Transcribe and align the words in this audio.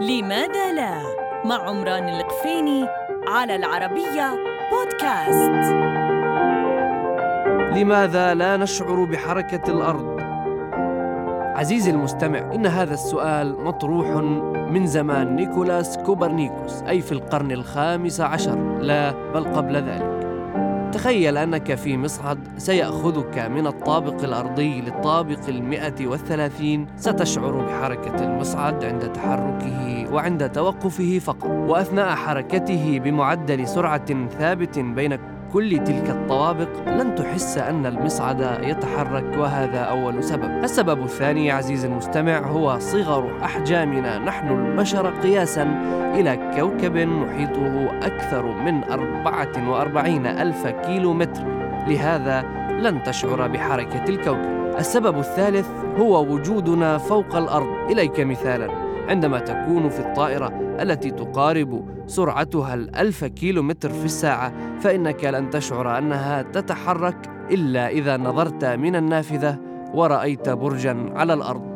لماذا 0.00 0.72
لا؟ 0.72 1.02
مع 1.44 1.68
عمران 1.68 2.08
القفيني 2.08 2.86
على 3.28 3.56
العربية 3.56 4.30
بودكاست. 4.70 5.74
لماذا 7.76 8.34
لا 8.34 8.56
نشعر 8.56 9.04
بحركة 9.04 9.70
الأرض؟ 9.72 10.16
عزيزي 11.56 11.90
المستمع 11.90 12.38
إن 12.38 12.66
هذا 12.66 12.94
السؤال 12.94 13.64
مطروح 13.64 14.06
من 14.70 14.86
زمان 14.86 15.36
نيكولاس 15.36 15.98
كوبرنيكوس 15.98 16.82
أي 16.82 17.00
في 17.00 17.12
القرن 17.12 17.52
الخامس 17.52 18.20
عشر 18.20 18.78
لا 18.78 19.10
بل 19.34 19.44
قبل 19.44 19.76
ذلك. 19.76 20.19
تخيل 20.90 21.36
أنك 21.36 21.74
في 21.74 21.96
مصعد 21.96 22.38
سيأخذك 22.58 23.38
من 23.38 23.66
الطابق 23.66 24.24
الأرضي 24.24 24.80
للطابق 24.80 25.48
المئة 25.48 26.06
والثلاثين 26.06 26.86
ستشعر 26.96 27.52
بحركة 27.52 28.24
المصعد 28.24 28.84
عند 28.84 29.12
تحركه 29.12 30.06
وعند 30.12 30.52
توقفه 30.52 31.18
فقط 31.18 31.50
وأثناء 31.50 32.14
حركته 32.14 32.98
بمعدل 32.98 33.68
سرعة 33.68 34.28
ثابت 34.38 34.78
بين 34.78 35.18
كل 35.52 35.84
تلك 35.84 36.10
الطوابق 36.10 36.68
لن 36.86 37.14
تحس 37.14 37.58
أن 37.58 37.86
المصعد 37.86 38.58
يتحرك 38.62 39.38
وهذا 39.38 39.78
أول 39.78 40.24
سبب. 40.24 40.64
السبب 40.64 41.04
الثاني 41.04 41.50
عزيزي 41.50 41.88
المستمع 41.88 42.38
هو 42.38 42.78
صغر 42.78 43.44
أحجامنا. 43.44 44.18
نحن 44.18 44.48
البشر 44.48 45.10
قياسا 45.10 45.62
إلى 46.14 46.52
كوكب 46.56 46.96
محيطه 46.96 47.90
أكثر 48.02 48.46
من 48.46 48.84
44 48.84 50.26
ألف 50.26 50.66
كيلو 50.66 51.12
متر 51.12 51.42
لهذا 51.88 52.44
لن 52.80 53.02
تشعر 53.02 53.48
بحركة 53.48 54.04
الكوكب. 54.08 54.74
السبب 54.78 55.18
الثالث 55.18 55.68
هو 55.98 56.34
وجودنا 56.34 56.98
فوق 56.98 57.36
الأرض. 57.36 57.90
إليك 57.90 58.20
مثالا. 58.20 58.89
عندما 59.10 59.38
تكون 59.38 59.88
في 59.88 60.00
الطائرة 60.00 60.48
التي 60.80 61.10
تقارب 61.10 61.84
سرعتها 62.06 62.74
الألف 62.74 63.24
كيلو 63.24 63.62
متر 63.62 63.90
في 63.90 64.04
الساعة 64.04 64.52
فإنك 64.80 65.24
لن 65.24 65.50
تشعر 65.50 65.98
أنها 65.98 66.42
تتحرك 66.42 67.30
إلا 67.50 67.88
إذا 67.88 68.16
نظرت 68.16 68.64
من 68.64 68.96
النافذة 68.96 69.58
ورأيت 69.94 70.48
برجا 70.48 71.12
على 71.14 71.34
الأرض. 71.34 71.69